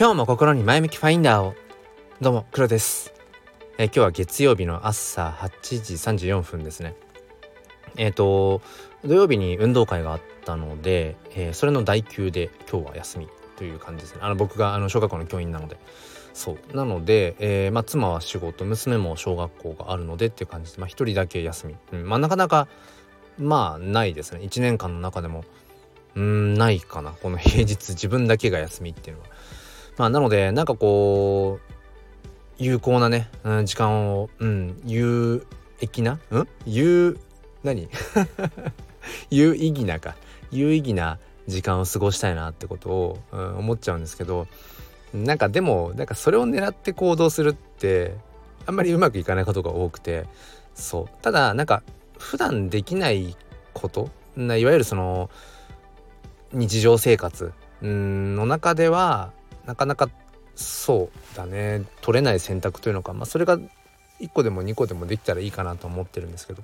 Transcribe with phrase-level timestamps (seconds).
[0.00, 1.54] 今日も心に前向きファインダーを。
[2.22, 3.12] どうも黒です、
[3.76, 5.92] え、今日は月曜日の朝8時
[6.26, 6.94] 34分ですね。
[7.98, 8.62] えっ、ー、と
[9.04, 13.28] 土曜日に運動会があったので、えー、それの代休で今日は休み
[13.58, 14.20] という感じですね。
[14.22, 15.76] あの僕があの小学校の教員なので。
[16.32, 16.74] そう。
[16.74, 22.08] なので、えーま、妻は仕事娘も小学校があるのでっていう感じで、まあ、1人だけ休み、うん。
[22.08, 22.68] まあ、なかなか
[23.36, 24.40] まあないですね。
[24.40, 25.44] 1年間の中でも
[26.14, 27.10] うんないかな。
[27.10, 29.28] この平日自分だけが休みっていうのは。
[30.00, 31.72] まあなのでなんかこう
[32.56, 35.46] 有効なね、うん、時間をうん有
[35.82, 36.48] 益なうん？
[36.64, 37.18] 有
[37.62, 37.86] 何？
[39.28, 40.16] 有意義なか。
[40.50, 41.18] 有意義な
[41.48, 44.46] 時間を過ごしたいなってことを、うん、思っちゃうんですけど
[45.12, 48.14] なんかでもなんかそれを狙って行動するって
[48.64, 50.24] あんまりうまくいかないことが多くて
[50.74, 51.08] そう。
[51.20, 51.82] ただなんか
[52.18, 53.36] 普段できない
[53.74, 55.28] こといわゆるその
[56.54, 59.32] 日常生活の中では
[59.66, 60.08] なかなか
[60.54, 61.84] そうだね。
[62.00, 63.58] 取れない選択というのか、まあ、それが
[64.20, 66.62] 1個でも2個でもできたらいいかなと思ってるんですけど。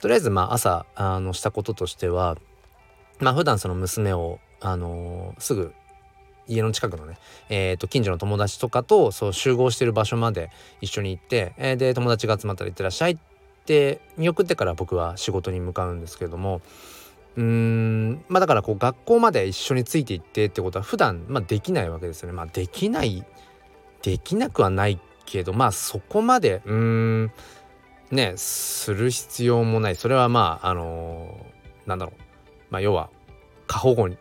[0.00, 2.36] とりあえずまあ朝あのしたこととしては
[3.20, 5.72] まあ普段その娘をあのー、すぐ
[6.48, 13.18] 家の近くのね、えー、と近所の友達とかとそう集合してる場所まで一緒に行って、えー、で友達が集まったら行ってらっしゃいっ
[13.66, 16.60] て見送ってから僕は仕事に向かうんですけども
[17.36, 18.24] うーん。
[18.28, 22.32] まあだからこう学校まで一緒についていってってことは普段まあできないわけですよね。
[22.32, 23.24] まあできない
[24.02, 26.74] できなくはないけどまあそこまでうー
[27.24, 27.32] ん。
[28.10, 29.96] ねする必要もない。
[29.96, 32.20] それはまああのー、なんだろう。
[32.70, 33.10] まあ要は
[33.66, 34.16] 過保護に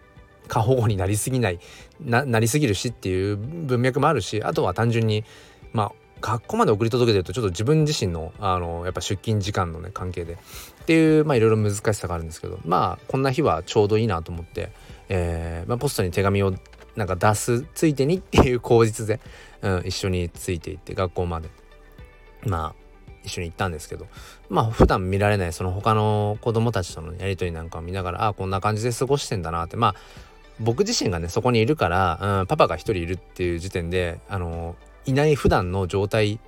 [0.47, 1.59] 過保護になりすぎない
[1.99, 5.23] ななりすぎるしっていう文脈もあるしあとは単純に
[5.73, 10.33] まあ学校まで送り届けてるとちょっと自分自身のあのやっぱ出勤時間のね関係で。
[10.33, 10.37] っ
[10.85, 14.71] ていうまあいろいろ難しさがあるんですけどまあこんな日はちょうどいいなと思って、
[15.09, 16.53] えーまあ、ポストに手紙を
[16.95, 19.19] なんか出すついてにっていう口実で、
[19.61, 21.49] うん、一緒についていって学校まで。
[22.45, 22.85] まあ
[23.23, 24.05] 一緒に行ったんですけど
[24.49, 29.75] まあ普段見られないその他の子供たちとのやり取りなんかを見ながらああこんな感じで過ごしてんだなって。
[29.75, 29.95] まあ
[30.57, 36.39] 僕自身がねそこにいるから、うん、パパが一人いるっていう時点であのいない普段の状態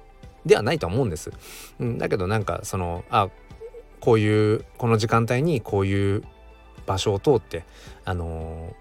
[0.45, 1.31] ではないと思うんです。
[1.79, 3.29] うん、だけどなんかそのあ
[3.99, 6.23] こういうこの時間帯にこういう
[6.85, 7.65] 場所を通って
[8.05, 8.75] あの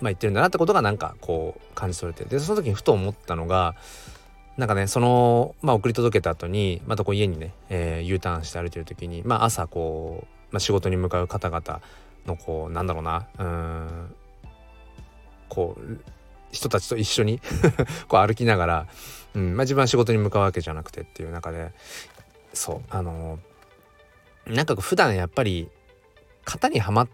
[0.00, 3.74] まあ言ってるんだなってことがなんかこう感じ取れてでその時にふと思ったのが
[4.56, 11.80] なんかねそのまあ送り届けた後にまたこう家にね、えー、U ターンして歩いてる時にまあ朝こう、まあ、仕事に向かう方々
[12.26, 14.14] のこうなんだろうなうん
[15.48, 16.00] こう
[16.52, 17.40] 人たちと一緒に
[18.08, 18.86] こう歩きながら、
[19.34, 21.72] うんまあ、自分は仕事に向かうわけじゃなくてっていう中で
[22.52, 23.38] そうあの
[24.46, 25.68] なんか普段やっぱり
[26.44, 27.08] 型にはまっ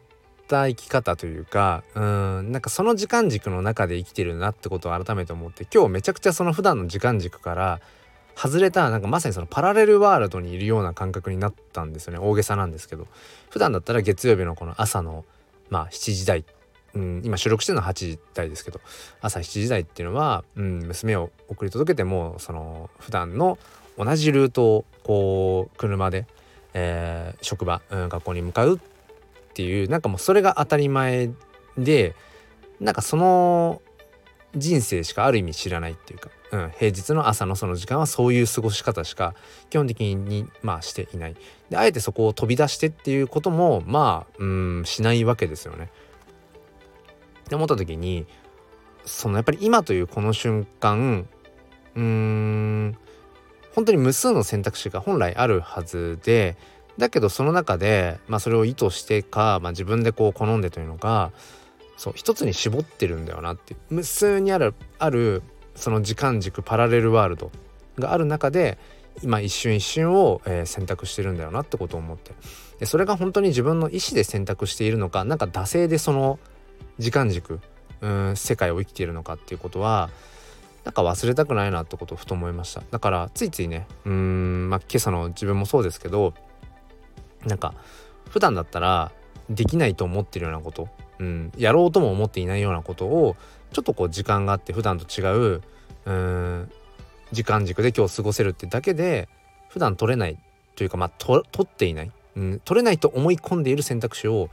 [0.49, 7.81] た生き方というかうんなんかその時間軸の中で生きてるなってことを改めて思って今日めちゃくちゃその普段の時間軸から
[8.39, 12.21] 外れたなんかまさにそのパラレルワールドにいるような感覚になったんですよね。
[12.21, 13.09] 大げさなんですけど。
[13.51, 15.25] 普段だったら月曜日のこの朝の
[15.71, 16.45] まあ7時台
[16.95, 18.81] うん、今収録してるのは8時台ですけど
[19.21, 23.59] 朝7時台っていうのは、うん、娘を送り届けてもその普段の
[23.97, 26.27] 同じルートをこう車で、
[26.75, 28.81] えー、職場、うん、学校に向かうっ
[29.55, 31.31] ていうなんかもうそれが当たり前
[31.77, 32.15] で
[32.81, 33.83] なんかその
[34.55, 39.35] 人生しかある意味知らないっていうか、うん、平日の朝のその時間はそういう過ごし方しか
[39.69, 41.37] 基本的にまあしていない
[41.71, 45.91] であえてそこを飛び出してっていうこともまあうんしないわけですよね。
[47.49, 48.27] って思った時に
[49.05, 51.27] そのやっぱり今というこの瞬間
[51.97, 52.97] うーん
[53.75, 56.57] 本当に無数の選択肢が本来あるはずで
[56.99, 61.33] だけどその中で、まあ、それを意図してか、まあ、自分でこう好んでというのが
[61.97, 65.43] そう一つに絞ってるんだよなって無数にあるある
[65.75, 67.51] その時間軸パラレルワールド
[67.99, 68.79] がある中で
[69.23, 72.33] 今一瞬一瞬を、えー、選択してるんだよなってことを思って。
[72.79, 76.39] でそれが本当に自分の意思で選択しているのか何か惰性でその
[76.99, 77.61] 時間軸
[78.01, 80.11] うん世界を生きているのかっていうことは
[80.85, 82.83] なんか忘れたくないなってことをふと思いました。
[82.91, 86.35] だからついついねうんまあ今朝の自分もそうですけど
[87.45, 87.75] なんか
[88.31, 89.11] 普段だったら
[89.51, 90.89] できないと思ってるようなこと、
[91.19, 93.37] うん、やろうとも思っていないようなことを
[93.73, 95.25] ちょっとこう時間があって普段と違
[95.57, 95.63] う
[96.07, 96.71] うん
[97.33, 99.29] 時間軸で今日過ごせるってだけで
[99.69, 100.39] 普段取れない
[100.77, 104.49] というかまあ取っていない、うん、取れないと思い込んでいる選択肢を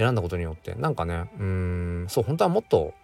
[0.00, 0.74] 選んだことによって。
[0.74, 2.94] なんかねうんそう本当はもっと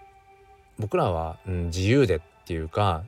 [0.78, 3.04] 僕らは、うん、自由でっていうか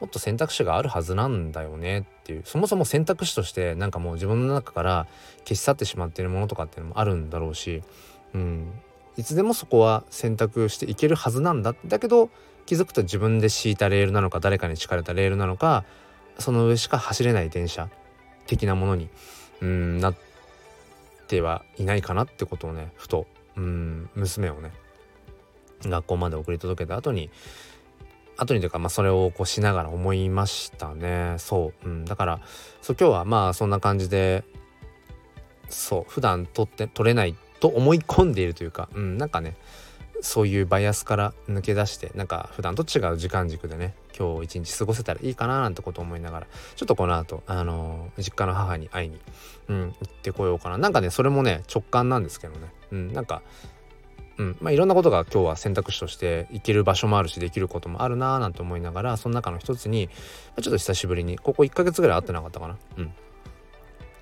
[0.00, 2.42] もっと選択肢があるはずなんだよねっていう。
[2.44, 5.06] そもそも選択肢としてなんかもう自分の中から
[5.44, 7.82] 消し去ってしまっているものとかっていうのもあるんだろうし、
[8.34, 8.72] うん、
[9.16, 11.74] いつでもそこは選択していけるはずなんだ。
[11.86, 12.30] だけど
[12.64, 15.84] 気づくと自分で敷いたレールなのか誰かに敷かれたレールなのか
[16.38, 17.88] その上しか走れない電車
[18.46, 19.08] 的なものに
[19.60, 20.29] うんなって
[21.30, 24.72] てはいないかなってことをねふとうん娘をね
[25.82, 27.30] 学校まで送り届けた後に
[28.36, 31.34] 後にというか、まあ、それをこうしながら思いましたね。
[31.36, 32.40] そう、うん、だから
[32.82, 34.44] そう今日はまあそんな感じで
[35.68, 39.56] そう普段撮って撮れないと思い込んでいるというか、うん、なんかね
[40.22, 46.46] そういうバイアスから抜け出してなんか普段と違う時間軸でね今日一日過ごせたらいいかななんてこと思いながら
[46.76, 49.18] ちょっとこの後あのー、実家の母に会いに、
[49.68, 50.78] うん、行ってこようかな。
[50.78, 53.42] なんかねそれもね直感なんですけどね、うん、なんか
[54.38, 60.08] うんまあ、いろんなことが今日は選択肢として行ける場所もあるしできることもあるなーなんて思いながらその中の一つに、
[60.56, 62.78] ま、ちょっと久しぶりにここ1ヶ月ぐらい会ってなかったかな。
[62.96, 63.12] うん。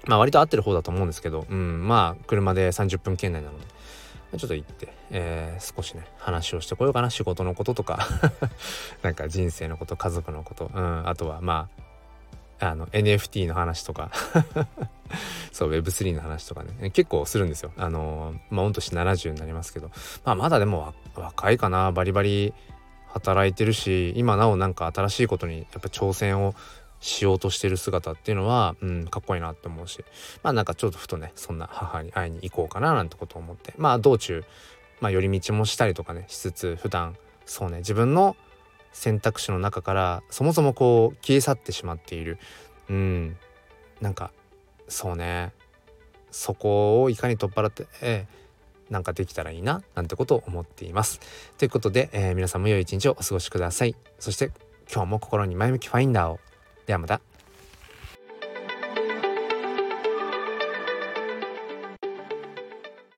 [0.06, 3.77] まあ割と合ってる方だと思うんですけど、うん、まあ車で30分圏内なので。
[4.36, 7.10] ちょっと行って、えー、少しね話をしてこようかな。
[7.10, 8.06] 仕事のこととか。
[9.02, 11.68] なんか人生のこと家族のこと、うん、あとはま
[12.60, 14.10] ああの NFT の話とか。
[15.50, 16.90] そう Web3 の話とかね。
[16.90, 17.72] 結構するんですよ。
[17.78, 19.90] あのまあ御年70になりますけど。
[20.24, 21.90] まあまだでも若いかな。
[21.92, 22.52] バリバリ
[23.08, 26.54] 働いてるし今なおなんか新しいことにやっぱ挑戦を
[27.00, 30.04] しようとしてる姿っていうのは、うん、かっこいいなって思うし
[30.42, 34.44] まあなんかちょっとふとねそんな母に会いに行こうかななんてことを思ってまあ道中、
[35.00, 37.16] まあ、寄り道もしたりとかねしつつ普段
[37.46, 38.36] そうね自分の
[38.92, 42.38] 選択肢の中からそもそもこう消え去ってしまっている
[42.88, 43.36] うん
[44.00, 44.32] なんか
[44.88, 45.52] そうね
[46.30, 51.20] そこをいかに取っ払って、えー、なんかできたらいいななんてことを思っています。
[51.56, 53.96] ということで、えー、皆さんも良い一日をお過ごしください。
[54.18, 54.50] そして
[54.92, 56.40] 今日も心に前向きファインダーを。
[56.88, 57.27] ではまた。